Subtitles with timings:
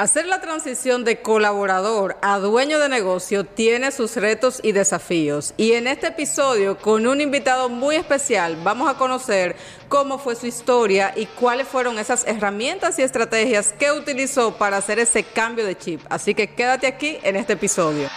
[0.00, 5.52] Hacer la transición de colaborador a dueño de negocio tiene sus retos y desafíos.
[5.58, 9.56] Y en este episodio, con un invitado muy especial, vamos a conocer
[9.90, 14.98] cómo fue su historia y cuáles fueron esas herramientas y estrategias que utilizó para hacer
[14.98, 16.00] ese cambio de chip.
[16.08, 18.08] Así que quédate aquí en este episodio.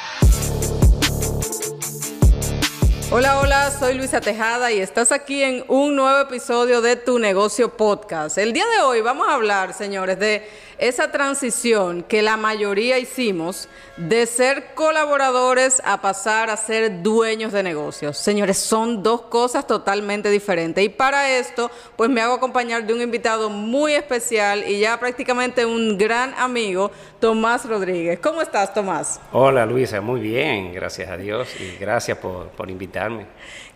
[3.15, 7.77] Hola, hola, soy Luisa Tejada y estás aquí en un nuevo episodio de Tu Negocio
[7.77, 8.39] Podcast.
[8.39, 10.49] El día de hoy vamos a hablar, señores, de
[10.87, 17.63] esa transición que la mayoría hicimos de ser colaboradores a pasar a ser dueños de
[17.63, 18.17] negocios.
[18.17, 20.83] Señores, son dos cosas totalmente diferentes.
[20.83, 25.65] Y para esto, pues me hago acompañar de un invitado muy especial y ya prácticamente
[25.65, 26.91] un gran amigo,
[27.21, 28.19] Tomás Rodríguez.
[28.19, 29.21] ¿Cómo estás, Tomás?
[29.31, 30.01] Hola, Luisa.
[30.01, 33.25] Muy bien, gracias a Dios y gracias por, por invitarme.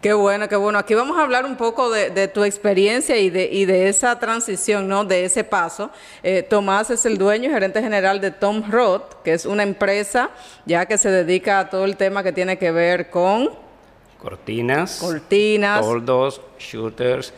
[0.01, 0.77] Qué bueno, qué bueno.
[0.77, 5.03] Aquí vamos a hablar un poco de, tu experiencia y de, de, esa transición, ¿no?
[5.03, 5.89] De ese paso.
[6.21, 10.29] Eh, Tomás es el dueño y gerente general de Tom Roth, que es una empresa
[10.65, 13.49] ya que se dedica a todo el tema que tiene que ver con...
[14.19, 14.99] Cortinas.
[14.99, 15.81] Cortinas.
[15.81, 17.33] Toldos, shooters,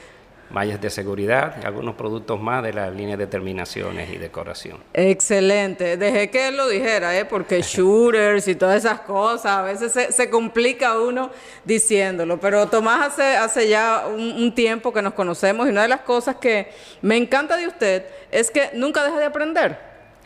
[0.50, 4.78] mallas de seguridad y algunos productos más de la línea de terminaciones y decoración.
[4.94, 5.98] Excelente.
[5.98, 7.26] Dejé que él lo dijera, ¿eh?
[7.26, 11.32] porque shooters y todas esas cosas, a veces se, complica uno
[11.66, 12.40] diciéndolo.
[12.40, 16.38] Pero Tomás hace, hace ya un, tiempo que nos conocemos y una de las cosas
[16.38, 19.78] que me encanta de usted es que nunca deja de aprender.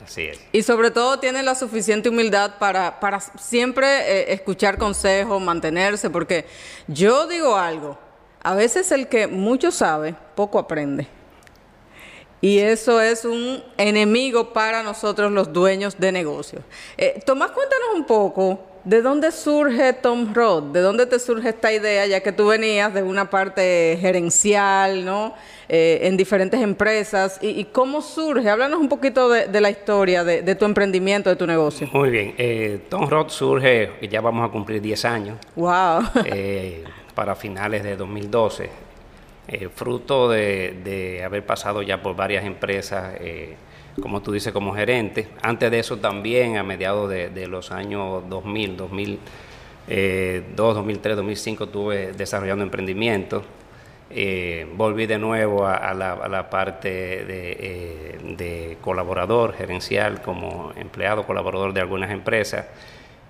[0.04, 0.40] Así es.
[0.52, 6.46] Y sobre todo tiene la suficiente humildad para, para siempre eh, escuchar consejos, mantenerse, porque
[6.88, 7.98] yo digo algo,
[8.44, 11.08] a veces el que mucho sabe, poco aprende.
[12.42, 16.62] Y eso es un enemigo para nosotros los dueños de negocios.
[16.98, 21.72] Eh, Tomás, cuéntanos un poco de dónde surge Tom Roth, de dónde te surge esta
[21.72, 25.34] idea, ya que tú venías de una parte gerencial, ¿no?
[25.70, 27.40] Eh, en diferentes empresas.
[27.42, 28.50] Y, cómo surge?
[28.50, 31.88] Háblanos un poquito de, la historia de, tu emprendimiento, de tu negocio.
[31.94, 32.36] Muy bien.
[32.38, 35.38] Eh, Tom Roth surge, ya vamos a cumplir 10 años.
[35.56, 36.04] ¡Wow!
[37.16, 38.70] para finales de 2012,
[39.48, 43.56] eh, fruto de, haber pasado ya por varias empresas, eh,
[44.02, 45.28] como tú dices, como gerente.
[45.42, 52.64] Antes de eso también, a mediados de, los años 2000, 2002, 2003, 2005, estuve desarrollando
[52.64, 53.44] emprendimiento.
[54.10, 56.90] Eh, volví de nuevo a, la, parte
[57.26, 62.66] de, colaborador gerencial como empleado colaborador de algunas empresas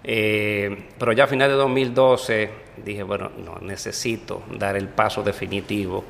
[0.01, 2.49] pero ya a final de 2012
[2.83, 6.03] dije, bueno, no, necesito dar el paso definitivo.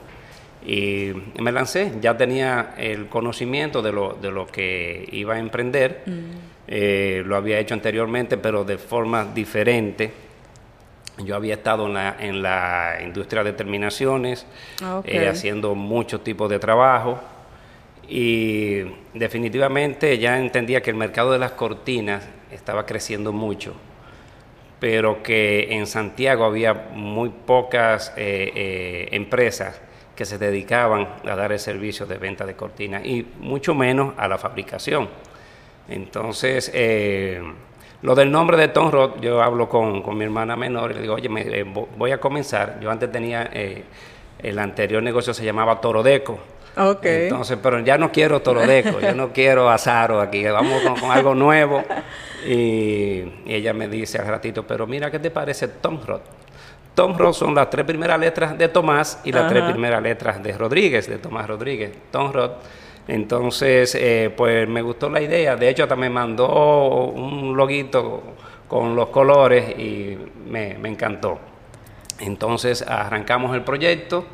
[0.66, 6.04] Y me lancé, ya tenía el conocimiento de lo, de lo que iba a emprender.
[6.06, 6.22] Mm.
[6.68, 10.12] Eh, lo había hecho anteriormente, pero de forma diferente.
[11.18, 14.46] Yo había estado en la, en la industria de terminaciones,
[15.04, 17.20] eh, haciendo muchos tipos de trabajo.
[18.08, 23.74] Y definitivamente ya entendía que el mercado de las cortinas estaba creciendo mucho,
[24.84, 29.80] pero que en Santiago había muy pocas eh, eh, empresas
[30.14, 34.28] que se dedicaban a dar el servicio de venta de cortinas y mucho menos a
[34.28, 35.08] la fabricación.
[35.88, 37.42] Entonces, eh,
[38.02, 41.14] lo del nombre de Tom Roth, yo hablo con, mi hermana menor y le digo,
[41.14, 41.30] oye,
[41.98, 42.82] voy a comenzar.
[42.82, 43.50] Yo antes tenía,
[44.38, 46.40] el anterior negocio se llamaba Torodeco
[46.76, 47.24] Okay.
[47.24, 51.84] Entonces, pero ya no quiero torodeco, yo no quiero azaro aquí, vamos con, algo nuevo.
[52.48, 56.24] Y, ella me dice al ratito, pero mira, ¿qué te parece Tom Roth?
[56.96, 60.52] Tom Roth son las tres primeras letras de Tomás y las tres primeras letras de
[60.58, 62.54] Rodríguez, de Tomás Rodríguez, Tom Roth.
[63.08, 65.56] Entonces, eh, pues me gustó la idea.
[65.56, 68.24] De hecho, hasta me mandó un loguito
[68.68, 70.18] con los colores y
[70.48, 71.40] me, me encantó.
[72.20, 74.26] Entonces, arrancamos el proyecto.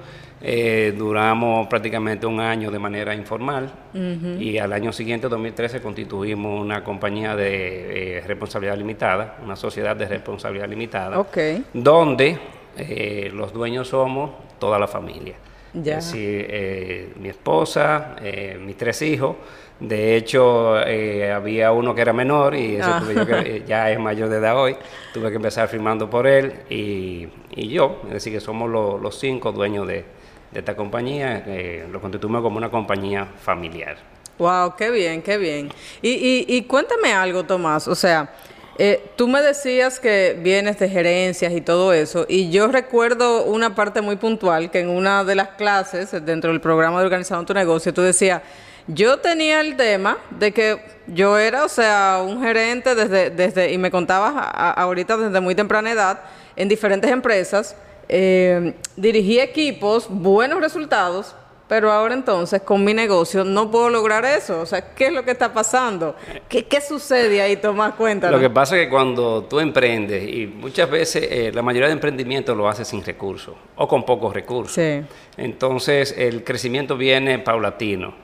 [0.42, 6.82] Eh, duramos prácticamente un año de manera informal y al año siguiente, 2013, constituimos una
[6.84, 11.26] compañía de eh, responsabilidad limitada, una sociedad de responsabilidad limitada,
[11.74, 12.38] donde
[12.78, 15.36] eh, los dueños somos toda la familia.
[15.74, 18.16] Es decir, mi esposa,
[18.60, 19.36] mis tres hijos.
[19.80, 23.04] De hecho, había uno que era menor y ese ah.
[23.44, 24.76] que, ya es mayor de edad hoy.
[25.14, 28.02] Tuve que empezar firmando por él y, yo.
[28.08, 30.06] Es decir, que somos los cinco dueños de,
[30.52, 33.98] de esta compañía, eh, lo constituimos como una compañía familiar.
[34.38, 35.70] Wow, qué bien, qué bien.
[36.02, 38.30] Y, y, cuéntame algo, Tomás, o sea,
[38.78, 43.76] eh, tú me decías que vienes de gerencias y todo eso, y yo recuerdo una
[43.76, 47.54] parte muy puntual que en una de las clases dentro del programa de Organizando tu
[47.54, 48.42] Negocio, tú decías,
[48.88, 53.78] yo tenía el tema de que yo era, o sea, un gerente desde, desde y
[53.78, 54.34] me contabas
[54.78, 56.22] ahorita desde muy temprana edad
[56.56, 57.76] en diferentes empresas,
[58.10, 61.36] eh, dirigí equipos, buenos resultados,
[61.70, 64.60] pero ahora entonces con mi negocio no puedo lograr eso.
[64.60, 66.16] O sea, ¿qué es lo que está pasando?
[66.50, 67.58] ¿Qué, qué sucede ahí?
[67.58, 68.32] Tomás cuenta.
[68.32, 71.94] Lo que pasa es que cuando tú emprendes, y muchas veces eh, la mayoría de
[71.94, 74.74] emprendimientos lo haces sin recursos o con pocos recursos.
[74.74, 75.06] Sí.
[75.38, 78.16] Entonces el crecimiento viene paulatino.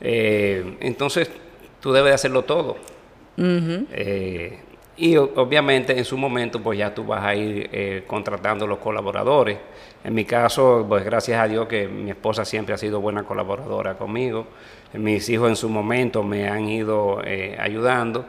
[0.00, 1.28] Eh, entonces
[1.80, 2.76] tú debes de hacerlo todo.
[3.36, 4.58] Eh,
[4.98, 9.58] y obviamente en su momento pues ya tú vas a ir eh, contratando los colaboradores.
[10.04, 13.94] En mi caso, pues gracias a Dios que mi esposa siempre ha sido buena colaboradora
[13.96, 14.46] conmigo.
[14.94, 18.24] Mis hijos en su momento me han ido eh, ayudando.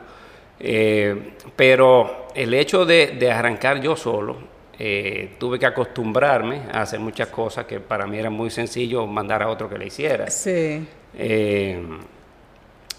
[0.60, 4.38] Eh, pero el hecho de, de arrancar yo solo,
[4.77, 9.44] eh, tuve que acostumbrarme a hacer muchas cosas que para mí era muy sencillo mandar
[9.44, 10.30] a otro que le hiciera.
[10.30, 10.88] Sí.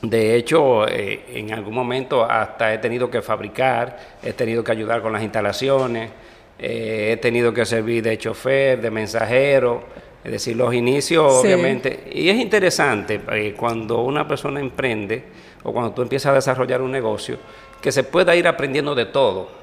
[0.02, 5.02] De hecho, eh, en algún momento hasta he tenido que fabricar, he tenido que ayudar
[5.02, 6.10] con las instalaciones,
[6.58, 9.82] eh, he tenido que servir de chofer, de mensajero,
[10.24, 11.46] es decir, los inicios Sí.
[11.48, 12.04] obviamente.
[12.12, 15.22] Y es interesante eh, cuando una persona emprende
[15.62, 17.36] o cuando tú empiezas a desarrollar un negocio,
[17.82, 19.59] que se pueda ir aprendiendo de todo.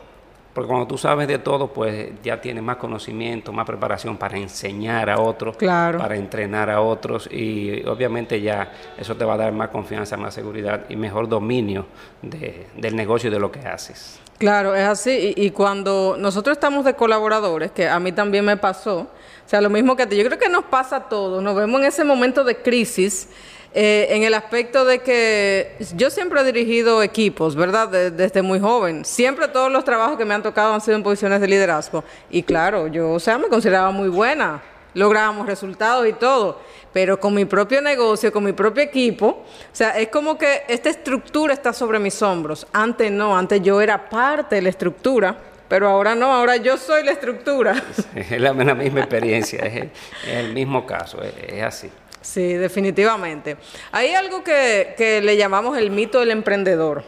[0.57, 5.07] Porque cuando tú sabes de todo, pues ya tienes más conocimiento, más preparación para enseñar
[5.07, 5.99] a otros, Claro.
[5.99, 10.33] para entrenar a otros y obviamente ya eso te va a dar más confianza, más
[10.33, 11.85] seguridad y mejor dominio
[12.23, 14.19] de- del negocio y de lo que haces.
[14.39, 15.35] Claro, es así.
[15.37, 19.07] Y, y cuando nosotros estamos de colaboradores, que a mí también me pasó, o
[19.45, 21.81] sea, lo mismo que a ti, yo creo que nos pasa a todos, nos vemos
[21.81, 23.29] en ese momento de crisis,
[23.73, 27.89] eh, en el aspecto de que yo siempre he dirigido equipos, ¿verdad?
[27.89, 29.05] De- desde muy joven.
[29.05, 32.03] Siempre todos los trabajos que me han tocado han sido en posiciones de liderazgo.
[32.29, 34.61] Y claro, yo, o sea, me consideraba muy buena.
[34.93, 36.59] Lográbamos resultados y todo.
[36.91, 40.89] Pero con mi propio negocio, con mi propio equipo, o sea, es como que esta
[40.89, 42.65] estructura está sobre mis hombros.
[42.73, 45.37] Antes no, antes yo era parte de la estructura,
[45.67, 47.75] pero ahora no, ahora yo soy la estructura.
[48.15, 49.89] Es la, misma experiencia, es
[50.27, 51.91] el, mismo caso, es así.
[52.27, 53.55] Sí, definitivamente.
[53.89, 57.05] Hay algo que, que le llamamos el mito del emprendedor.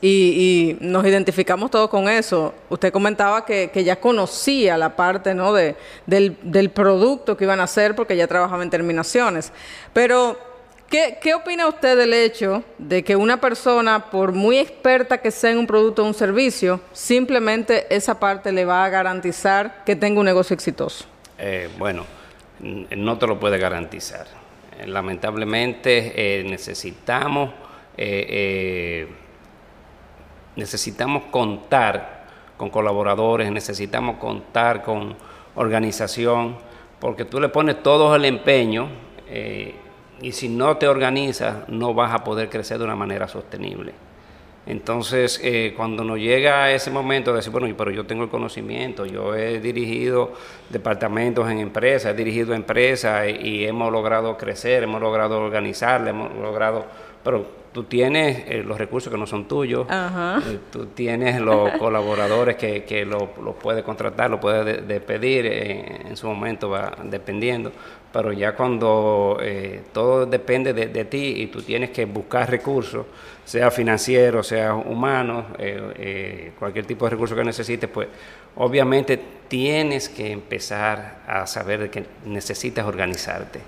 [0.00, 2.52] Y, y nos identificamos todos con eso.
[2.68, 5.52] Usted comentaba que, que ya conocía la parte ¿no?
[5.52, 5.76] de,
[6.06, 9.52] del, del producto que iban a hacer porque ya trabajaba en terminaciones.
[9.92, 10.36] Pero,
[10.90, 15.52] ¿qué, ¿qué opina usted del hecho de que una persona, por muy experta que sea
[15.52, 20.18] en un producto o un servicio, simplemente esa parte le va a garantizar que tenga
[20.18, 21.04] un negocio exitoso?
[21.38, 22.04] Eh, bueno,
[22.60, 24.26] no te lo puede garantizar.
[24.78, 27.50] Eh, lamentablemente eh, necesitamos
[27.96, 29.08] eh, eh,
[30.56, 32.24] necesitamos contar
[32.56, 35.16] con colaboradores, necesitamos contar con
[35.54, 36.56] organización,
[37.00, 38.88] porque tú le pones todo el empeño
[40.20, 43.92] y si no te organizas no vas a poder crecer de una manera sostenible.
[44.66, 49.04] Entonces, eh, cuando nos llega ese momento de decir, bueno, pero yo tengo el conocimiento,
[49.04, 50.32] yo he dirigido
[50.70, 56.34] departamentos en empresas, he dirigido empresas y, y hemos logrado crecer, hemos logrado organizarla, hemos
[56.36, 56.86] logrado,
[57.22, 60.40] pero tú tienes eh, los recursos que no son tuyos, Ajá.
[60.48, 65.44] eh, tú tienes los colaboradores que, que lo, lo puedes contratar, lo puedes de- despedir,
[65.46, 67.70] eh, en su momento va dependiendo,
[68.14, 73.06] pero ya cuando eh, todo depende de, de ti y tú tienes que buscar recursos,
[73.44, 78.06] sea financiero, sea humano, eh, eh, cualquier tipo de recurso que necesites, pues
[78.54, 83.58] obviamente tienes que empezar a saber que necesitas organizarte.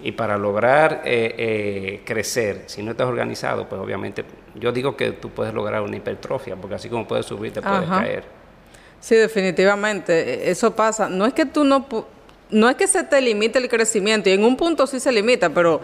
[0.00, 4.24] Y para lograr eh, eh, crecer, si no estás organizado, pues obviamente
[4.56, 7.84] yo digo que tú puedes lograr una hipertrofia, porque así como puedes subir, te puedes
[7.84, 8.00] Ajá.
[8.00, 8.24] caer.
[8.98, 10.12] Sí, definitivamente,
[10.48, 11.08] e- eso pasa.
[11.08, 11.86] No es que tú no,
[12.50, 15.50] no es que se te limite el crecimiento, y en un punto sí se limita,
[15.50, 15.80] pero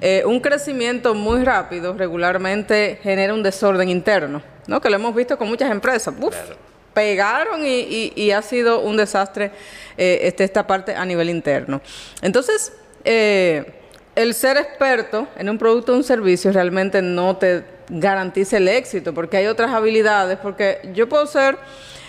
[0.00, 4.80] eh, un crecimiento muy rápido regularmente genera un desorden interno, ¿no?
[4.80, 6.14] Que lo hemos visto con muchas empresas.
[6.20, 6.56] Uf, Claro.
[6.92, 9.50] pegaron y, y- y ha sido un desastre
[9.96, 11.80] eh, este, esta parte a nivel interno.
[12.20, 12.72] Entonces,
[13.04, 13.72] eh,
[14.14, 19.14] el ser experto en un producto o un servicio realmente no te garantiza el éxito,
[19.14, 21.56] porque hay otras habilidades, porque yo puedo ser,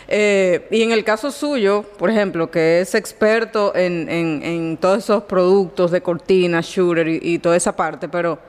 [0.07, 4.99] eh, y en el caso suyo, por ejemplo, que es experto en, en- en todos
[4.99, 8.39] esos productos de cortina, shooter y, y toda esa parte, pero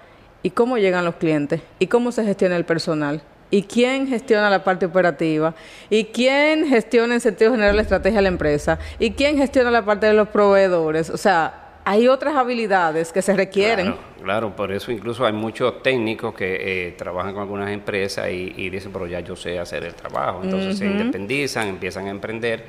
[0.43, 1.61] ¿y cómo llegan los clientes?
[1.79, 3.23] ¿Y cómo se gestiona el personal?
[3.51, 5.55] ¿Y quién gestiona la parte operativa?
[5.89, 8.79] ¿Y quién gestiona en sentido general la estrategia de la empresa?
[8.99, 11.09] ¿Y quién gestiona la parte de los proveedores?
[11.11, 13.87] O sea, hay otras habilidades que se requieren.
[13.87, 18.53] Claro, claro, por eso incluso hay muchos técnicos que eh, trabajan con algunas empresas y,
[18.57, 20.41] y dicen, pero ya yo sé hacer el trabajo.
[20.43, 22.65] Entonces se independizan, empiezan a emprender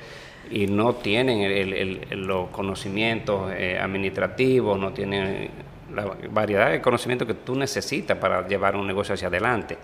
[0.51, 5.49] y no tienen el- el- el- los conocimientos eh, administrativos, no tienen
[5.93, 9.77] la variedad de conocimiento que tú necesitas para llevar un negocio hacia adelante.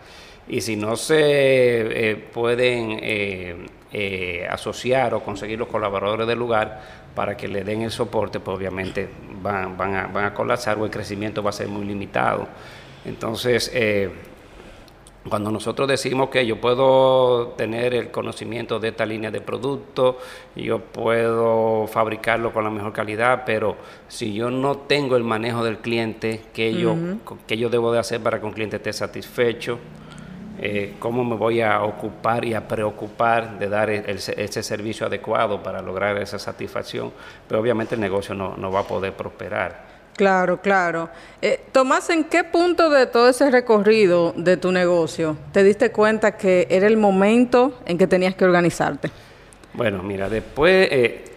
[0.50, 3.56] Y si no se eh, pueden eh,
[3.94, 6.82] eh, asociar o conseguir los colaboradores del lugar
[7.16, 9.10] para que le den el soporte, pues obviamente
[9.42, 12.48] van, van, a, van a colapsar o el crecimiento va a ser muy limitado.
[13.06, 13.72] Entonces,
[15.30, 20.18] cuando nosotros decimos que yo puedo tener el conocimiento de esta línea de producto,
[20.56, 23.78] yo puedo fabricarlo con la mejor calidad, pero
[24.08, 26.96] si yo no tengo el manejo del cliente que yo,
[27.46, 29.78] que yo debo de hacer para que un cliente esté satisfecho,
[30.62, 35.82] eh, cómo me voy a ocupar y a preocupar de dar ese servicio adecuado para
[35.82, 37.12] lograr esa satisfacción,
[37.48, 39.92] pero obviamente el negocio no, no va a poder prosperar.
[40.16, 41.10] Claro, claro.
[41.42, 46.38] Eh, Tomás, ¿en qué punto de todo ese recorrido de tu negocio te diste cuenta
[46.38, 49.10] que era el momento en que tenías que organizarte?
[49.74, 51.31] Bueno, mira, después eh,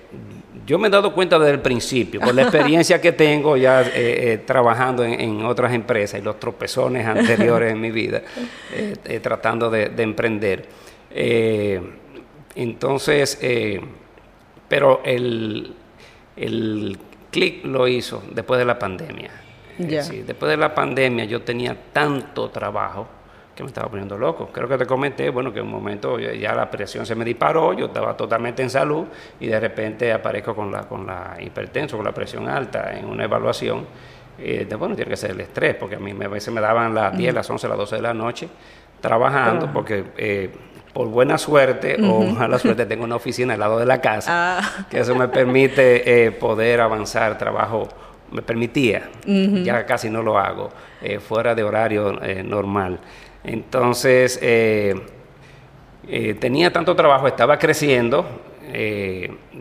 [0.66, 3.92] yo me he dado cuenta desde el principio, por la experiencia que tengo ya eh,
[3.94, 8.22] eh, trabajando en, otras empresas y los tropezones anteriores en mi vida,
[9.22, 10.66] tratando de, de emprender.
[12.54, 13.38] entonces,
[14.68, 15.74] pero el,
[16.36, 16.98] el
[17.30, 19.30] clic lo hizo después de la pandemia.
[19.78, 23.08] después de la pandemia yo tenía tanto trabajo
[23.54, 24.48] que me estaba poniendo loco.
[24.52, 27.72] Creo que te comenté, bueno, que en un momento ya la presión se me disparó,
[27.72, 29.04] yo estaba totalmente en salud
[29.38, 33.24] y de repente aparezco con la, con la hipertenso, con la presión alta en una
[33.24, 33.86] evaluación.
[34.38, 36.94] Eh, bueno, tiene que ser el estrés, porque a mí me, a veces me daban
[36.94, 38.48] las 10, las 11, las 12 de la noche
[39.00, 40.50] trabajando, porque eh,
[40.94, 44.86] por buena suerte o mala suerte tengo una oficina al lado de la casa, ah.
[44.88, 47.88] que eso me permite eh, poder avanzar trabajo,
[48.30, 50.70] me permitía, ya casi no lo hago,
[51.02, 52.98] eh, fuera de horario eh, normal.
[53.44, 54.40] Entonces,
[56.40, 58.26] tenía tanto trabajo, estaba creciendo,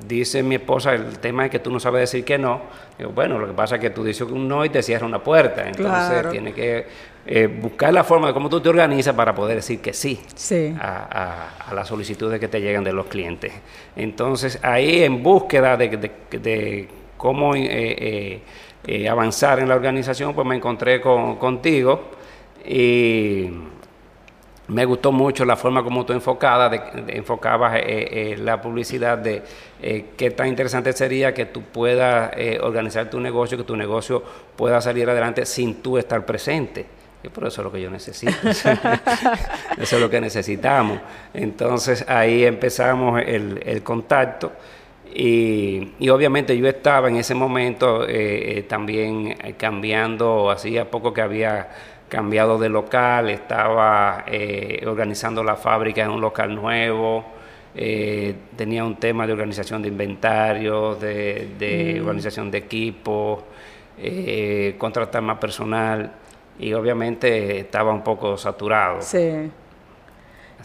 [0.08, 2.62] dice mi esposa, el tema es que tú no sabes decir que no.
[3.14, 5.68] bueno, lo que pasa es que tú dices un no y te cierra una puerta.
[5.68, 6.86] Entonces, tiene que
[7.26, 10.20] eh, buscar la forma de cómo tú te organizas para poder decir que sí,
[10.78, 13.54] A, las solicitudes que te llegan de los clientes.
[13.96, 18.42] Entonces, ahí en búsqueda de, cómo eh,
[18.86, 22.12] eh, avanzar en la organización, pues me encontré contigo
[22.66, 23.50] y
[24.68, 27.82] me gustó mucho la forma como tú enfocada, de, enfocabas
[28.38, 29.44] la publicidad de
[30.18, 34.24] qué tan interesante sería que tú puedas organizar tu negocio, que tu negocio
[34.56, 36.86] pueda salir adelante sin tú estar presente.
[37.24, 38.34] Y por eso es lo que yo necesito.
[38.50, 38.76] eso
[39.78, 41.00] es lo que necesitamos.
[41.34, 44.52] Entonces ahí empezamos el, contacto.
[45.16, 51.22] Y, obviamente yo estaba en ese momento eh, eh, también eh, cambiando, hacía poco que
[51.22, 51.70] había
[52.14, 54.24] cambiado de local, estaba
[54.86, 57.26] organizando la fábrica en un local nuevo,
[58.56, 62.06] tenía un tema de organización de inventarios, de, mm.
[62.06, 63.40] organización de equipos,
[64.78, 66.12] contratar más personal
[66.60, 69.02] y obviamente estaba un poco saturado.
[69.02, 69.50] Sí.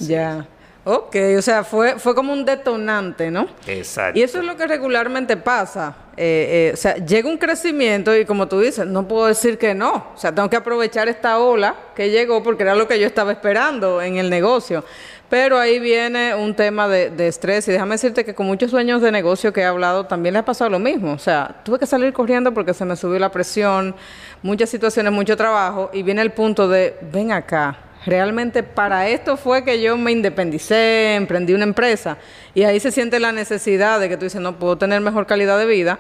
[0.01, 0.47] ya.
[0.91, 3.47] Ok, o sea, fue, fue como un detonante, ¿no?
[3.67, 4.19] Exacto.
[4.19, 5.95] Y eso es lo que regularmente pasa.
[6.17, 9.75] Eh, eh, o sea, llega un crecimiento y como tú dices, no puedo decir que
[9.75, 10.07] no.
[10.15, 13.33] O sea, tengo que aprovechar esta ola que llegó porque era lo que yo estaba
[13.33, 14.83] esperando en el negocio.
[15.29, 19.03] Pero ahí viene un tema de, de, estrés y déjame decirte que con muchos sueños
[19.03, 21.13] de negocio que he hablado también le ha pasado lo mismo.
[21.13, 23.95] O sea, tuve que salir corriendo porque se me subió la presión,
[24.43, 27.77] muchas situaciones, mucho trabajo y viene el punto de, ven acá,
[28.09, 32.19] realmente para esto fue que yo me independicé, emprendí una empresa
[32.55, 35.59] y ahí se siente la necesidad de que tú dices, no puedo tener mejor calidad
[35.59, 35.99] de vida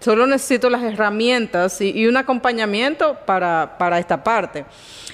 [0.00, 4.64] Solo necesito las herramientas y, un acompañamiento para, esta parte.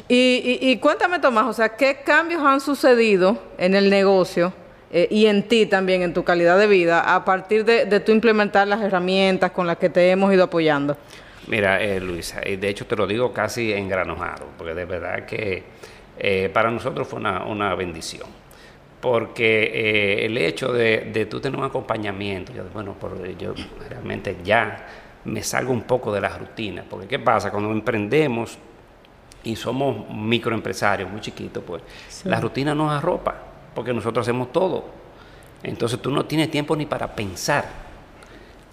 [0.08, 4.52] Y, cuéntame, Tomás, o sea, ¿qué cambios han sucedido en el negocio
[4.92, 8.12] eh, y en ti también, en tu calidad de vida, a partir de, de tú
[8.12, 10.98] implementar las herramientas con las que te hemos ido apoyando?
[11.46, 15.62] Mira, eh, Luisa, y de hecho te lo digo casi engranojado, porque de verdad que
[16.18, 18.28] eh, para nosotros fue una, una bendición
[19.00, 23.52] porque eh, el hecho de, de, tú tener un acompañamiento, yo, bueno, por, yo
[23.90, 24.86] realmente ya
[25.26, 27.50] me salgo un poco de la rutina, porque ¿qué pasa?
[27.50, 28.56] Cuando emprendemos
[29.42, 31.82] y somos microempresarios muy chiquitos, pues
[32.24, 33.34] la rutina nos arropa,
[33.74, 34.86] porque nosotros hacemos todo.
[35.62, 37.83] Entonces tú no tienes tiempo ni para pensar.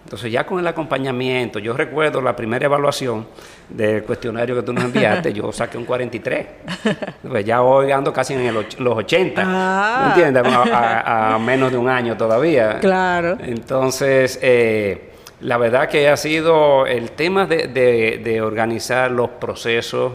[0.04, 3.28] Entonces ya con el acompañamiento, yo recuerdo la primera evaluación
[3.70, 6.48] del cuestionario que tú nos enviaste, yo saqué un 43.
[7.28, 10.06] Pues ya hoy ando casi en los 80, ah.
[10.10, 10.44] entiendes?
[10.46, 12.80] A, menos de un año todavía.
[12.80, 13.38] Claro.
[13.42, 20.14] Entonces, eh, la verdad que ha sido el tema de, organizar los procesos,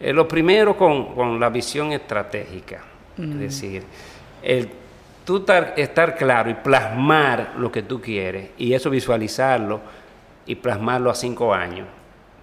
[0.00, 2.80] eh, lo primero con, la visión estratégica,
[3.16, 3.38] es mm.
[3.38, 3.82] decir,
[4.42, 4.81] el
[5.24, 5.44] tú
[5.76, 9.80] estar, claro y plasmar lo que tú quieres y eso visualizarlo
[10.46, 11.86] y plasmarlo a cinco años,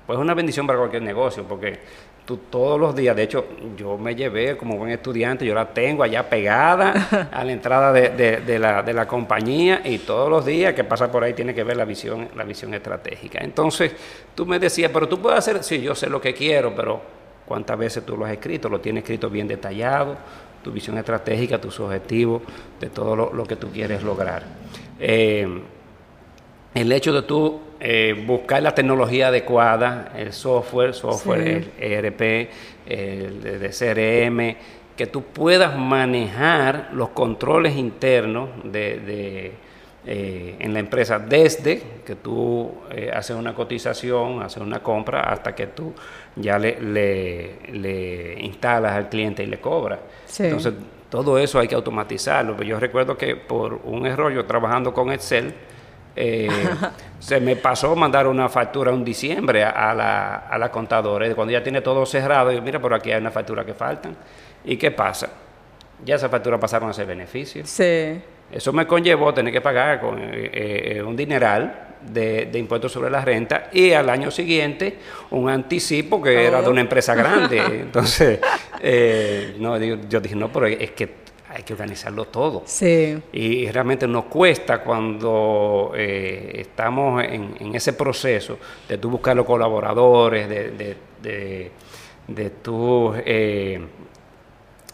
[0.05, 1.79] pues es una bendición para cualquier negocio, porque
[2.25, 3.45] tú todos los días, de hecho,
[3.75, 8.59] yo me llevé como buen estudiante, yo la tengo allá pegada a la entrada de,
[8.59, 11.75] la, de la compañía y todos los días que pasa por ahí tiene que ver
[11.75, 13.39] la visión, la visión estratégica.
[13.41, 13.93] Entonces,
[14.36, 17.18] tú me decías, pero tú puedes hacer, sí, yo sé lo que quiero, pero
[17.50, 18.70] ¿cuántas veces tú lo has escrito?
[18.70, 20.15] Lo tienes escrito bien detallado,
[20.63, 22.44] tu visión estratégica, tus objetivos,
[22.79, 24.44] de todo lo, que tú quieres lograr.
[25.00, 25.46] Eh,
[26.75, 32.50] el hecho de tú eh, buscar la tecnología adecuada, el software, software, el ERP,
[32.86, 34.56] el de CRM,
[34.96, 39.53] que tú puedas manejar los controles internos de,
[40.06, 42.72] eh, en la empresa desde que tú
[43.13, 45.94] haces una cotización, haces una compra, hasta que tú
[46.36, 50.00] ya le, le, instalas al cliente y le cobras.
[50.39, 50.74] Entonces,
[51.10, 52.62] todo eso hay que automatizarlo.
[52.62, 55.53] Yo recuerdo que por un error, yo trabajando con Excel,
[56.15, 56.50] eh,
[57.20, 61.34] se me pasó mandar una factura en diciembre a, la, a la contadora.
[61.34, 64.15] Cuando ya tiene todo cerrado, yo, mira, por aquí hay una factura que faltan.
[64.63, 65.29] ¿Y qué pasa?
[66.06, 67.65] Ya esa factura pasaron a ser beneficio.
[67.65, 68.22] Sí.
[68.51, 73.24] Eso me conllevó tener que pagar con, eh, eh, un dineral de, impuestos sobre la
[73.24, 74.98] renta y al año siguiente
[75.32, 77.58] un anticipo que era de una empresa grande.
[77.82, 78.39] Entonces,
[78.82, 82.63] eh, no, yo, dije, no, pero es que hay que organizarlo todo.
[82.65, 83.22] Sí.
[83.34, 90.72] Y realmente nos cuesta cuando estamos en, ese proceso de tú buscar los colaboradores, de,
[90.72, 91.72] de, de,
[92.27, 93.13] de tú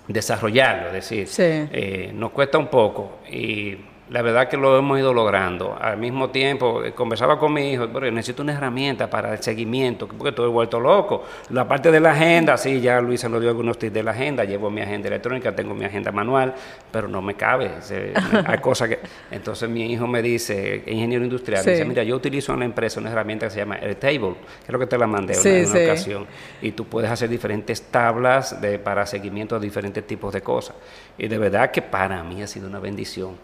[0.07, 1.27] desarrollarlo, es decir,
[1.71, 3.75] eh, nos cuesta un poco y
[4.09, 5.75] la verdad que lo hemos ido logrando.
[5.79, 10.07] Al mismo tiempo, eh, conversaba con mi hijo, pero necesito una herramienta para el seguimiento,
[10.07, 11.23] porque estoy vuelto loco.
[11.49, 14.43] La parte de la agenda, sí, ya Luisa nos dio algunos tips de la agenda,
[14.43, 16.53] llevo mi agenda electrónica, tengo mi agenda manual,
[16.91, 17.71] pero no me cabe.
[18.45, 18.99] hay cosas que...
[19.31, 23.11] Entonces mi hijo me dice, ingeniero industrial, dice, mira, yo utilizo en la empresa una
[23.11, 26.27] herramienta que se llama Airtable, que es lo que te la mandé en una ocasión,
[26.61, 30.75] y tú puedes hacer diferentes tablas de, para seguimiento de diferentes tipos de cosas.
[31.17, 33.35] Y de verdad que para mí ha sido una bendición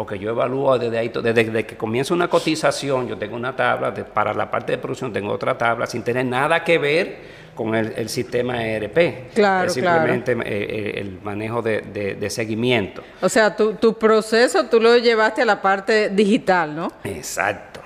[0.00, 4.32] porque yo evalúo desde ahí, desde, que comienza una cotización, yo tengo una tabla, para
[4.32, 7.18] la parte de producción tengo otra tabla, sin tener nada que ver
[7.54, 9.34] con el, sistema ERP.
[9.34, 13.02] Claro, es simplemente eh, eh, el manejo de, seguimiento.
[13.20, 16.92] O sea, tu, tu proceso tú lo llevaste a la parte digital, ¿no?
[17.04, 17.82] Exacto.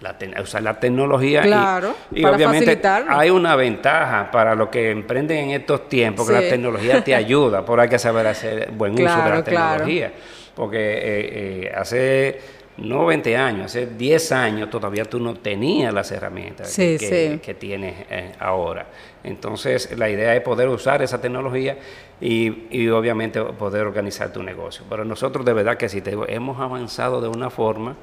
[0.00, 5.60] La usar la tecnología claro, y, obviamente hay una ventaja para los que emprenden en
[5.60, 9.30] estos tiempos que la tecnología te ayuda, por hay que saber hacer buen uso de
[9.30, 10.12] la tecnología
[10.58, 12.40] porque eh, eh, hace
[12.78, 18.32] no 20 años, hace 10 años todavía tú no tenías las herramientas que, tienes eh,
[18.40, 18.88] ahora.
[19.22, 21.78] Entonces, la idea es poder usar esa tecnología
[22.20, 24.84] y, obviamente poder organizar tu negocio.
[24.90, 27.94] Pero nosotros de verdad que sí, te hemos avanzado de una forma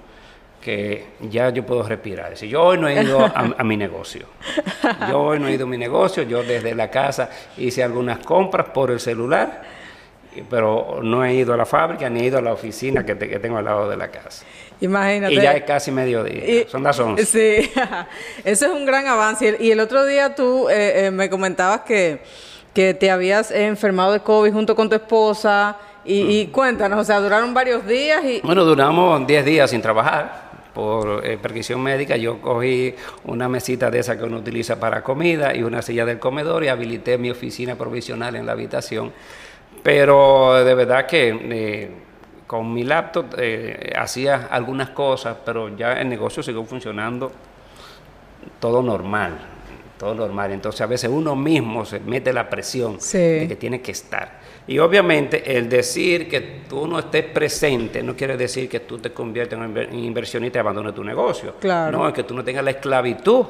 [0.62, 2.38] que ya yo puedo respirar.
[2.38, 4.28] Si yo hoy no he ido a, a, mi negocio,
[5.10, 8.70] yo hoy no he ido a mi negocio, yo desde la casa hice algunas compras
[8.70, 9.85] por el celular
[10.50, 13.58] pero no he ido a la fábrica ni he ido a la oficina que, tengo
[13.58, 14.45] al lado de la casa.
[14.82, 15.34] Imagínate.
[15.34, 17.26] Y ya es casi mediodía, son las 11.
[17.26, 17.71] Sí,
[18.43, 19.58] eso es un gran avance.
[19.60, 22.21] Y el otro día tú eh, eh, me comentabas que,
[22.74, 25.78] que te habías enfermado de COVID junto con tu esposa.
[26.08, 28.39] Y, cuéntanos, o sea, duraron varios días y...
[28.43, 30.45] Bueno, duramos 10 días sin trabajar
[30.76, 32.93] por eh, prescripción médica, yo cogí
[33.24, 36.67] una mesita de esa que uno utiliza para comida y una silla del comedor y
[36.67, 39.13] habilité mi oficina provisional en la habitación
[39.86, 41.91] pero de verdad que eh,
[42.48, 47.32] con mi laptop eh, hacía algunas cosas, pero ya el negocio siguió funcionando
[48.60, 49.38] todo normal,
[50.00, 50.54] todo normal.
[50.54, 54.39] Entonces a veces uno mismo se mete la presión de que tiene que estar.
[54.67, 59.12] Y obviamente el decir que tú no estés presente no quiere decir que tú te
[59.12, 61.56] conviertas en inversionista y abandones tu negocio.
[61.60, 61.99] Claro.
[61.99, 63.45] No, es que tú no tengas la esclavitud.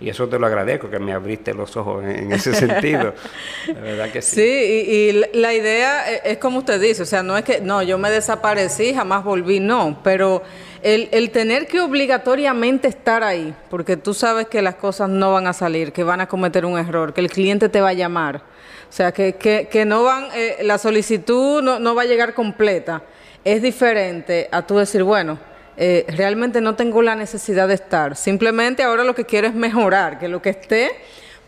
[0.00, 3.14] Y eso te lo agradezco, que me abriste los ojos en, ese sentido.
[3.66, 4.36] La verdad que sí.
[4.36, 7.82] Sí, y, la idea e, es, como usted dice, o sea, no es que, no,
[7.82, 10.42] yo me desaparecí, jamás volví, no, pero...
[10.82, 15.48] El, el, tener que obligatoriamente estar ahí, porque tú sabes que las cosas no van
[15.48, 18.42] a salir, que van a cometer un error, que el cliente te va a llamar.
[18.88, 23.02] O sea, que, que, no van, eh, la solicitud no, no, va a llegar completa.
[23.44, 25.38] Es diferente a tú decir, bueno,
[25.76, 28.16] eh, realmente no tengo la necesidad de estar.
[28.16, 30.90] Simplemente ahora lo que quiero es mejorar, que lo que esté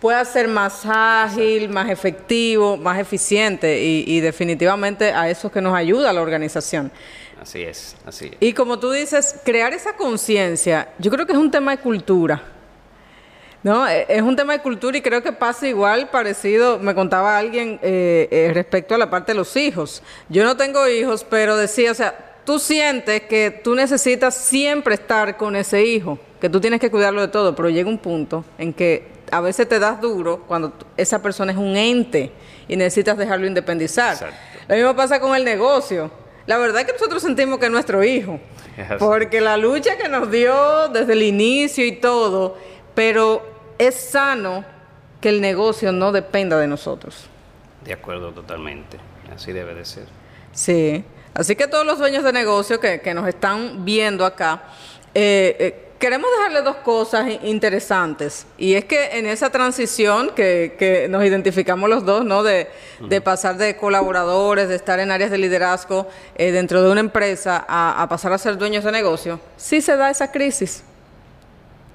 [0.00, 5.60] pueda ser más ágil, más efectivo, más eficiente y, y definitivamente a eso es que
[5.60, 6.92] nos ayuda la organización.
[7.40, 8.32] Así es, así es.
[8.40, 12.42] Y como tú dices, crear esa conciencia, yo creo que es un tema de cultura.
[13.62, 17.36] No, e, es un tema de cultura y creo que pasa igual, parecido, me contaba
[17.36, 20.02] alguien eh, eh, respecto a la parte de los hijos.
[20.28, 25.36] Yo no tengo hijos, pero decía, o sea, tú sientes que tú necesitas siempre estar
[25.36, 28.72] con ese hijo, que tú tienes que cuidarlo de todo, pero llega un punto en
[28.72, 32.32] que a veces te das duro cuando esa persona es un ente
[32.66, 34.16] y necesitas dejarlo independizar.
[34.68, 36.10] Lo mismo pasa con el negocio.
[36.46, 38.40] La verdad es que nosotros sentimos que es nuestro hijo,
[38.98, 42.56] porque la lucha que nos dio desde el inicio y todo,
[42.98, 43.46] pero
[43.78, 44.64] es sano
[45.20, 47.28] que el negocio no dependa de nosotros.
[47.84, 48.96] De acuerdo totalmente,
[49.32, 50.06] así debe de ser.
[50.50, 54.64] Sí, así que todos los dueños de negocio que, que nos están viendo acá,
[55.14, 58.48] eh, eh queremos dejarle dos cosas interesantes.
[58.56, 62.42] Y es que en esa transición que, nos identificamos los dos, ¿no?
[62.42, 62.66] De,
[63.22, 68.02] pasar de colaboradores, de estar en áreas de liderazgo eh, dentro de una empresa a,
[68.02, 70.82] a pasar a ser dueños de negocio, sí se da esa crisis.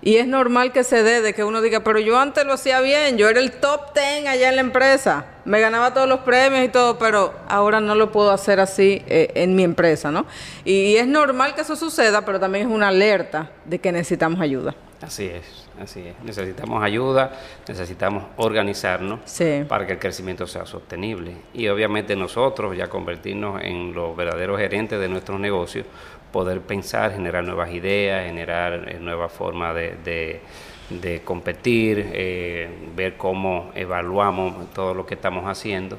[0.06, 2.82] Y es normal que se dé de que uno diga, pero yo antes lo hacía
[2.82, 6.66] bien, yo era el top ten allá en la empresa, me ganaba todos los premios
[6.66, 10.26] y todo, pero ahora no lo puedo hacer así eh, en mi empresa, ¿no?
[10.66, 14.76] Y, es normal que eso suceda, pero también es una alerta de que necesitamos ayuda.
[15.02, 16.16] Así es, así es.
[16.24, 17.32] Necesitamos ayuda,
[17.68, 19.20] necesitamos organizarnos
[19.68, 21.34] para que el crecimiento sea sostenible.
[21.54, 25.86] Y obviamente nosotros ya convertirnos en los verdaderos gerentes de nuestros negocios
[26.34, 30.42] poder pensar, generar nuevas ideas, generar eh, nuevas formas de,
[30.90, 35.98] de, competir, eh, ver cómo evaluamos todo lo que estamos haciendo.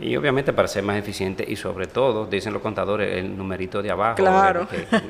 [0.00, 3.92] Y obviamente para ser más eficiente y sobre todo, dicen los contadores, el numerito de
[3.92, 4.66] abajo, claro.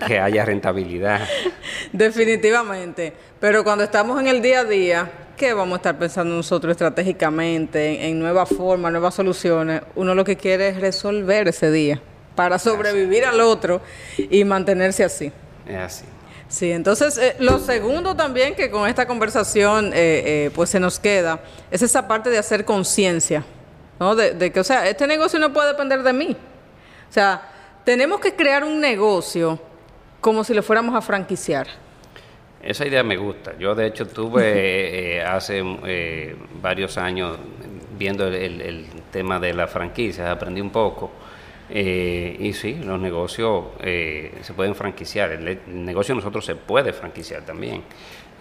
[0.06, 1.26] que, haya rentabilidad.
[1.92, 3.14] Definitivamente.
[3.40, 8.06] Pero cuando estamos en el día a día, ¿qué vamos a estar pensando nosotros estratégicamente,
[8.06, 9.80] en nuevas formas, nuevas soluciones?
[9.94, 12.02] Uno lo que quiere es resolver ese día
[12.34, 13.80] para sobrevivir al otro
[14.16, 15.32] y mantenerse así.
[15.66, 16.04] Es así.
[16.52, 20.98] Sí, entonces eh, lo segundo también que con esta conversación eh, eh, pues se nos
[20.98, 21.40] queda
[21.70, 23.42] es esa parte de hacer conciencia,
[23.98, 24.14] ¿no?
[24.14, 26.36] De, de, que, o sea, este negocio no puede depender de mí.
[27.08, 27.40] O sea,
[27.84, 29.58] tenemos que crear un negocio
[30.20, 31.68] como si lo fuéramos a franquiciar.
[32.62, 33.56] Esa idea me gusta.
[33.58, 35.64] Yo de hecho tuve hace
[36.60, 37.38] varios años
[37.98, 41.10] viendo el, el tema de la franquicia, aprendí un poco
[41.74, 45.32] eh, y sí, los negocios eh, se pueden franquiciar.
[45.32, 47.82] El, negocio nosotros se puede franquiciar también.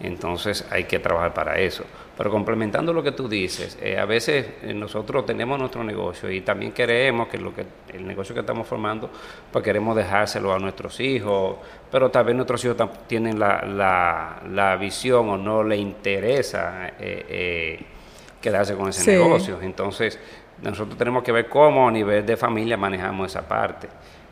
[0.01, 1.85] Entonces hay que trabajar para eso.
[2.17, 6.73] Pero complementando lo que tú dices, eh, a veces nosotros tenemos nuestro negocio y también
[6.73, 9.09] queremos que, lo que el negocio que estamos formando,
[9.49, 11.55] pues queremos dejárselo a nuestros hijos,
[11.89, 12.75] pero tal vez nuestros hijos
[13.07, 16.91] tienen la, la, la visión o no le interesa
[18.41, 19.59] quedarse con ese negocio.
[19.61, 20.19] Entonces
[20.61, 23.87] nosotros tenemos que ver cómo a nivel de familia manejamos esa parte.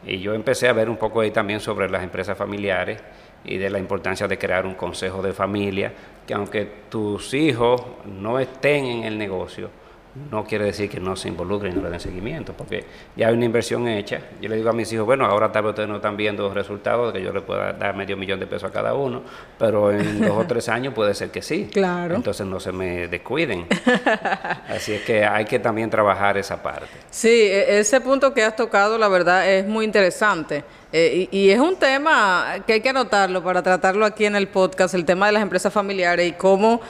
[0.06, 3.02] Y yo empecé a ver un poco ahí también sobre las empresas familiares
[3.44, 5.92] y de la importancia de crear un consejo de familia,
[6.26, 9.70] que aunque tus hijos no estén en el negocio,
[10.32, 12.84] no quiere decir que no se involucren y no le den seguimiento, porque
[13.15, 14.19] ya hay una inversión hecha.
[14.41, 16.54] Yo le digo a mis hijos, bueno, ahora tal vez ustedes no están viendo los
[16.54, 19.22] resultados de que yo le pueda dar medio millón de pesos a cada uno,
[19.58, 21.69] pero en dos o tres años puede ser que sí.
[21.72, 22.15] Claro.
[22.15, 23.67] Entonces no se me descuiden.
[24.67, 26.88] Así es que hay que también trabajar esa parte.
[27.12, 30.63] Sí, e, ese punto que has tocado, la verdad, es muy interesante.
[30.91, 34.48] Eh, y, y, es un tema que hay que anotarlo para tratarlo aquí en el
[34.48, 36.82] podcast, el tema de las empresas familiares y cómo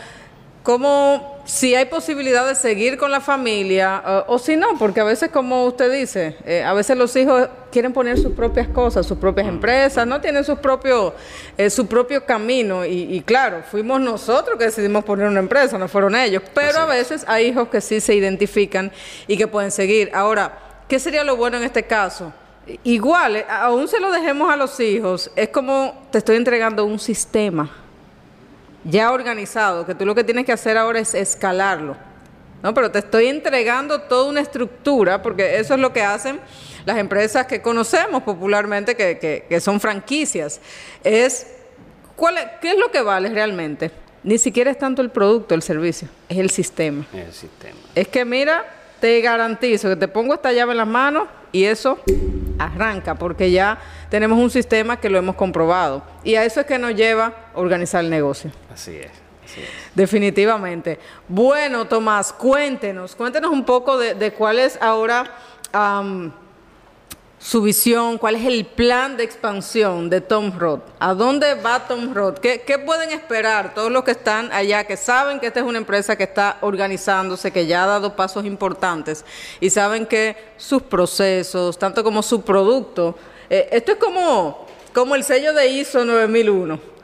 [0.63, 5.29] como si hay posibilidad de seguir con la familia o si no, porque a veces,
[5.31, 9.47] como usted dice, eh, a veces los hijos quieren poner sus propias cosas, sus propias
[9.47, 9.49] mm.
[9.49, 11.13] empresas, no tienen sus propios,
[11.57, 12.85] eh, su propio camino.
[12.85, 16.43] Y, claro, fuimos nosotros que decidimos poner una empresa, no fueron ellos.
[16.53, 18.91] Pero a veces hay hijos que sí se identifican
[19.27, 20.11] y que pueden seguir.
[20.13, 22.31] Ahora, ¿qué sería lo bueno en este caso?
[22.83, 26.99] Igual, eh, aún se lo dejemos a los hijos, es como te estoy entregando un
[26.99, 27.71] sistema
[28.83, 31.95] ya organizado, que tú lo que tienes que hacer ahora es escalarlo.
[32.61, 32.73] ¿no?
[32.73, 36.39] Pero te estoy entregando toda una estructura, porque eso es lo que hacen
[36.85, 40.59] las empresas que conocemos popularmente, que, son franquicias.
[41.03, 41.47] Es,
[42.15, 43.91] ¿cuál ¿Qué es lo que vale realmente?
[44.23, 47.05] Ni siquiera es tanto el producto, el servicio, es el sistema.
[47.13, 47.79] El sistema.
[47.95, 48.65] Es que mira,
[48.99, 51.99] te garantizo que te pongo esta llave en las manos y eso
[52.57, 56.03] arranca, porque ya tenemos un sistema que lo hemos comprobado.
[56.23, 58.51] Y a eso es que nos lleva a organizar el negocio.
[58.73, 59.29] Así es.
[59.95, 60.99] Definitivamente.
[61.27, 65.25] Bueno, Tomás, cuéntenos, cuéntenos un poco de, cuál es ahora
[67.39, 70.81] su visión, cuál es el plan de expansión de Tom Roth.
[70.99, 72.39] ¿A dónde va Tom Roth?
[72.39, 76.17] ¿Qué, pueden esperar todos los que están allá, que saben que esta es una empresa
[76.17, 79.23] que está organizándose, que ya ha dado pasos importantes
[79.61, 83.15] y saben que sus procesos, tanto como su producto,
[83.49, 86.98] eh, esto es como, como el sello de ISO 9001.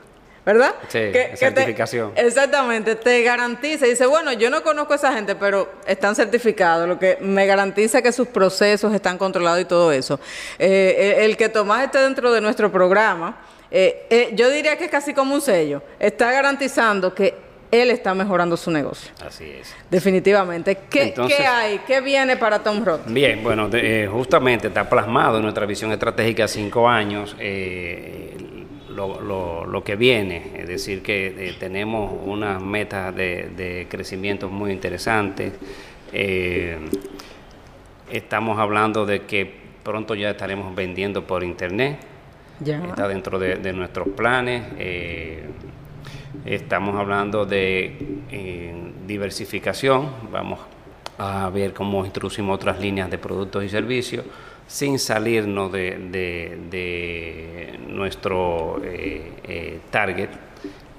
[0.46, 0.76] ¿Verdad?
[0.88, 2.12] Sí, certificación.
[2.14, 3.84] exactamente, te garantiza.
[3.84, 8.00] Dice, bueno, yo no conozco a esa gente, pero están certificados, lo que me garantiza
[8.00, 10.20] que sus procesos están controlados y todo eso.
[10.58, 13.36] Eh, el que Tomás esté dentro de nuestro programa,
[13.72, 15.82] eh, eh, yo diría que es casi como un sello.
[15.98, 17.34] Está garantizando que
[17.72, 19.10] él está mejorando su negocio.
[19.26, 19.74] Así es.
[19.90, 20.78] Definitivamente.
[20.88, 21.12] ¿Qué,
[21.44, 21.80] hay?
[21.86, 23.00] ¿Qué viene para Tom Roth?
[23.06, 27.34] Bien, bueno, eh, justamente está plasmado en nuestra visión estratégica cinco años.
[27.40, 28.65] Eh,
[28.96, 35.52] lo, que viene, es decir, que eh, tenemos unas metas de, crecimiento muy interesantes.
[38.10, 39.50] estamos hablando de que
[39.82, 41.98] pronto ya estaremos vendiendo por internet.
[42.60, 42.82] Ya.
[42.84, 44.64] Está dentro de, de nuestros planes.
[46.46, 50.60] Estamos hablando de eh, diversificación, vamos
[51.18, 54.24] a ver cómo introducimos otras líneas de productos y servicios
[54.66, 56.58] sin salirnos de,
[57.88, 60.30] nuestro eh, eh, target,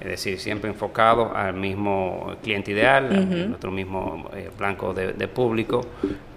[0.00, 5.80] es decir, siempre enfocado al mismo cliente ideal, nuestro mismo blanco de, de, público,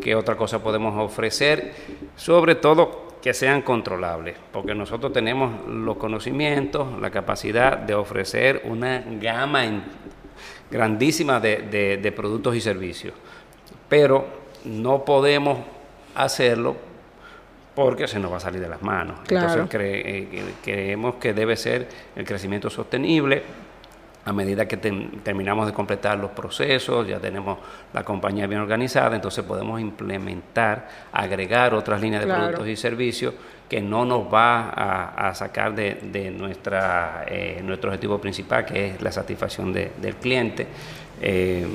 [0.01, 1.73] qué otra cosa podemos ofrecer,
[2.15, 9.03] sobre todo que sean controlables, porque nosotros tenemos los conocimientos, la capacidad de ofrecer una
[9.21, 9.63] gama
[10.71, 13.13] grandísima de, productos y servicios,
[13.87, 14.25] pero
[14.65, 15.59] no podemos
[16.15, 16.75] hacerlo
[17.75, 19.19] porque se nos va a salir de las manos.
[19.29, 23.43] Entonces eh, creemos que debe ser el crecimiento sostenible,
[24.23, 27.57] a medida que terminamos de completar los procesos, ya tenemos
[27.91, 33.33] la compañía bien organizada, entonces podemos implementar, agregar otras líneas de productos y servicios
[33.67, 34.69] que no nos va
[35.29, 40.67] a, sacar de, nuestra, eh, nuestro objetivo principal, que es la satisfacción del cliente.
[41.21, 41.65] Eh,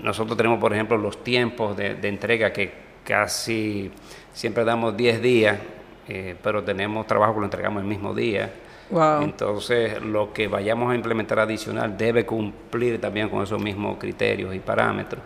[0.00, 3.90] nosotros tenemos, por ejemplo, los tiempos de, entrega que casi
[4.34, 5.58] siempre damos 10 días,
[6.06, 8.52] eh, pero tenemos trabajo que lo entregamos el mismo día.
[9.22, 14.58] Entonces, lo que vayamos a implementar adicional debe cumplir también con esos mismos criterios y
[14.58, 15.22] parámetros.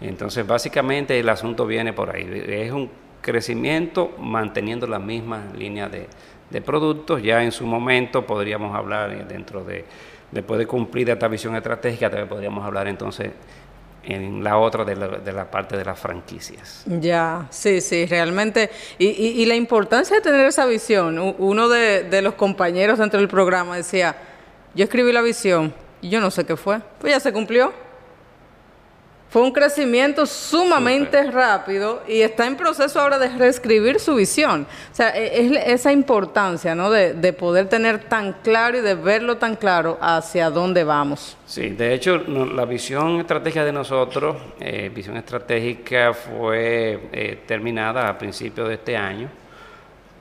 [0.00, 2.26] Entonces, básicamente el asunto viene por ahí.
[2.46, 6.06] Es un crecimiento manteniendo la misma línea de,
[6.48, 7.22] de productos.
[7.22, 9.84] Ya en su momento podríamos hablar dentro de,
[10.30, 13.32] después de cumplir esta visión estratégica, también podríamos hablar entonces
[14.02, 16.84] en la otra de la, de la, parte de las franquicias.
[16.86, 18.70] Ya, sí, sí, realmente.
[18.98, 21.18] Y, y, la importancia de tener esa visión.
[21.38, 24.16] Uno de, de, los compañeros dentro del programa decía,
[24.74, 26.80] yo escribí la visión y yo no sé qué fue.
[26.98, 27.72] Pues ya se cumplió.
[29.30, 34.66] Fue un crecimiento sumamente rápido y está en proceso ahora de reescribir su visión.
[34.90, 36.90] O sea, e, es esa importancia, ¿no?
[36.90, 41.36] De, de, poder tener tan claro y de verlo tan claro hacia dónde vamos.
[41.46, 48.18] Sí, de hecho, la visión estratégica de nosotros, eh, visión estratégica fue eh, terminada a
[48.18, 49.30] principios de este año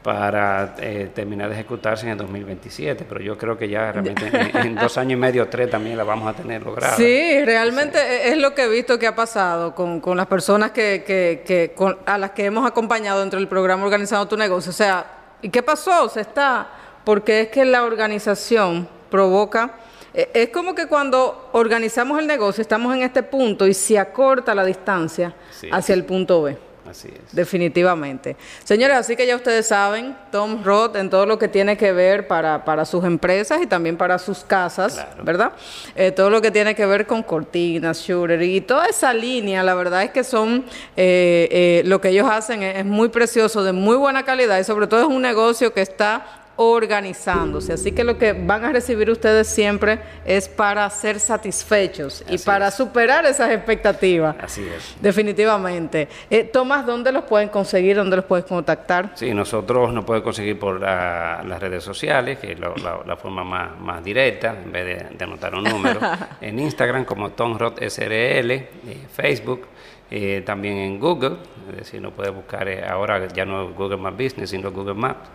[0.03, 4.75] para eh, terminar de ejecutarse en el 2027, pero yo creo que ya realmente en,
[4.75, 6.95] dos años y medio, tres también la vamos a tener lograda.
[6.95, 11.03] Sí, realmente es lo que he visto que ha pasado con, con las personas que,
[11.05, 11.73] que, que
[12.05, 14.69] a las que hemos acompañado dentro del programa Organizando tu Negocio.
[14.69, 15.05] O sea,
[15.41, 16.07] ¿y qué pasó?
[16.07, 16.69] Se está,
[17.03, 19.71] porque es que la organización provoca...
[20.11, 24.55] Eh, es como que cuando organizamos el negocio estamos en este punto y se acorta
[24.55, 25.35] la distancia
[25.71, 26.68] hacia el punto B.
[26.89, 27.35] Así es.
[27.35, 28.35] Definitivamente.
[28.63, 32.27] Señores, así que ya ustedes saben, Tom Roth en todo lo que tiene que ver
[32.27, 35.51] para, para sus empresas y también para sus casas, ¿verdad?
[35.95, 39.75] Eh, todo lo que tiene que ver con cortinas, shooter y toda esa línea, la
[39.75, 40.65] verdad es que son,
[40.97, 44.87] eh, eh, lo que ellos hacen es muy precioso, de muy buena calidad y sobre
[44.87, 47.71] todo es un negocio que está organizándose.
[47.71, 52.69] Así que lo que van a recibir ustedes siempre es para ser satisfechos y para
[52.69, 54.35] superar esas expectativas.
[54.41, 54.97] Así es.
[54.99, 56.09] Definitivamente.
[56.29, 57.95] Eh, Tomás, ¿dónde los pueden conseguir?
[57.95, 59.11] ¿Dónde los puedes contactar?
[59.15, 64.53] Sí, nosotros nos pueden conseguir por las redes sociales, que es la, forma más, directa,
[64.61, 66.01] en vez de, anotar un número.
[66.41, 68.67] en Instagram como TomRod SRL, eh,
[69.13, 69.65] Facebook.
[70.11, 71.37] Eh, también en Google,
[71.69, 75.29] es decir, no puede buscar ahora ya no Google Maps Business, sino Google Maps.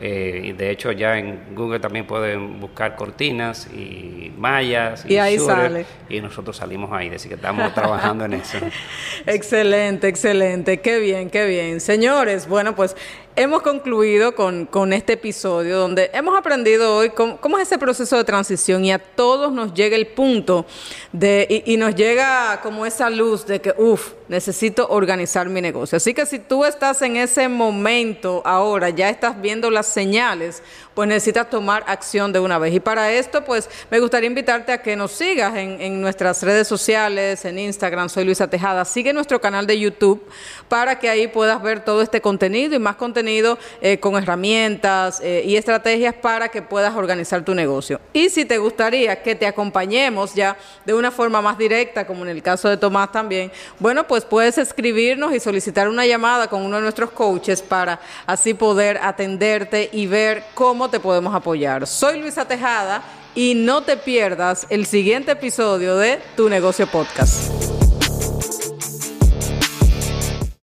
[0.00, 5.38] Eh, y de hecho ya en Google también pueden buscar cortinas y mallas y, ahí
[5.38, 5.84] sale.
[6.08, 8.58] y nosotros salimos ahí, así que estamos trabajando en eso.
[9.26, 11.80] excelente, excelente, qué bien, qué bien.
[11.80, 12.96] Señores, bueno, pues
[13.36, 18.24] hemos concluido con, con, este episodio donde hemos aprendido hoy cómo, es ese proceso de
[18.24, 20.64] transición y a todos nos llega el punto
[21.12, 25.96] de, y, nos llega como esa luz de que, uff, necesito organizar mi negocio.
[25.96, 30.62] Así que si tú estás en ese momento ahora, ya estás viendo la las señales,
[30.94, 32.74] pues necesitas tomar acción de una vez.
[32.74, 37.44] Y para esto, pues me gustaría invitarte a que nos sigas en, nuestras redes sociales,
[37.44, 38.84] en Instagram, soy Luisa Tejada.
[38.84, 40.26] Sigue nuestro canal de YouTube
[40.68, 45.42] para que ahí puedas ver todo este contenido y más contenido eh, con herramientas eh,
[45.44, 48.00] y estrategias para que puedas organizar tu negocio.
[48.12, 52.30] Y si te gustaría que te acompañemos ya de una forma más directa, como en
[52.30, 56.76] el caso de Tomás también, bueno, pues puedes escribirnos y solicitar una llamada con uno
[56.76, 60.44] de nuestros coaches para así poder atenderte y ver
[60.90, 61.86] te podemos apoyar.
[61.86, 63.02] Soy Luisa Tejada
[63.34, 67.50] y no te pierdas el siguiente episodio de Tu Negocio Podcast.